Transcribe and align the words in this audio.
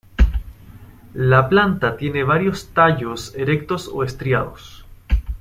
La 1.13 1.45
planta 1.47 1.95
tiene 1.95 2.23
varios 2.23 2.69
tallos 2.73 3.35
erectos 3.35 3.87
o 3.87 4.03
estriados. 4.03 4.83